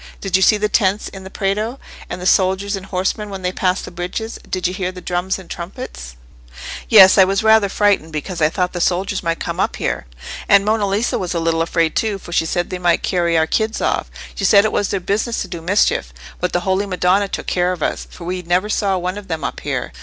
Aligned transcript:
Did 0.19 0.35
you 0.35 0.41
see 0.41 0.57
the 0.57 0.67
tents 0.67 1.09
in 1.09 1.23
the 1.23 1.29
Prato, 1.29 1.79
and 2.09 2.19
the 2.19 2.25
soldiers 2.25 2.75
and 2.75 2.87
horsemen 2.87 3.29
when 3.29 3.43
they 3.43 3.51
passed 3.51 3.85
the 3.85 3.91
bridges—did 3.91 4.65
you 4.67 4.73
hear 4.73 4.91
the 4.91 4.99
drums 4.99 5.37
and 5.37 5.47
trumpets?" 5.47 6.15
"Yes, 6.89 7.17
and 7.19 7.21
I 7.21 7.25
was 7.25 7.43
rather 7.43 7.69
frightened, 7.69 8.11
because 8.11 8.41
I 8.41 8.49
thought 8.49 8.73
the 8.73 8.81
soldiers 8.81 9.21
might 9.21 9.39
come 9.39 9.59
up 9.59 9.75
here. 9.75 10.07
And 10.49 10.65
Monna 10.65 10.87
Lisa 10.87 11.19
was 11.19 11.35
a 11.35 11.39
little 11.39 11.61
afraid 11.61 11.95
too, 11.95 12.17
for 12.17 12.31
she 12.31 12.47
said 12.47 12.71
they 12.71 12.79
might 12.79 13.03
carry 13.03 13.37
our 13.37 13.45
kids 13.45 13.79
off; 13.79 14.09
she 14.33 14.43
said 14.43 14.65
it 14.65 14.71
was 14.71 14.89
their 14.89 14.99
business 14.99 15.43
to 15.43 15.47
do 15.47 15.61
mischief. 15.61 16.11
But 16.39 16.51
the 16.51 16.61
Holy 16.61 16.87
Madonna 16.87 17.27
took 17.27 17.45
care 17.45 17.71
of 17.71 17.83
us, 17.83 18.07
for 18.09 18.23
we 18.23 18.41
never 18.41 18.69
saw 18.69 18.97
one 18.97 19.19
of 19.19 19.27
them 19.27 19.43
up 19.43 19.59
here. 19.59 19.93